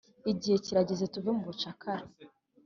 igihe 0.31 0.57
kirajyeze 0.65 1.05
tuve 1.13 1.29
mu 1.35 1.43
bucakara 1.47 2.05